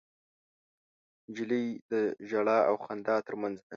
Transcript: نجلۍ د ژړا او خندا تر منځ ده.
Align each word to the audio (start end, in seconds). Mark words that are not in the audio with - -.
نجلۍ 1.29 1.65
د 1.91 1.93
ژړا 2.29 2.57
او 2.69 2.75
خندا 2.85 3.15
تر 3.27 3.35
منځ 3.41 3.55
ده. 3.61 3.67